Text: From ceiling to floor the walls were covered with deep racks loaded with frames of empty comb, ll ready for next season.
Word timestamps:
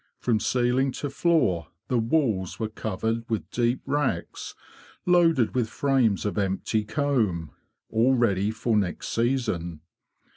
From 0.17 0.39
ceiling 0.39 0.91
to 0.93 1.11
floor 1.11 1.67
the 1.87 1.99
walls 1.99 2.59
were 2.59 2.69
covered 2.69 3.23
with 3.29 3.51
deep 3.51 3.81
racks 3.85 4.55
loaded 5.05 5.53
with 5.53 5.69
frames 5.69 6.25
of 6.25 6.39
empty 6.39 6.83
comb, 6.83 7.51
ll 7.91 8.13
ready 8.15 8.49
for 8.49 8.75
next 8.75 9.09
season. 9.09 9.81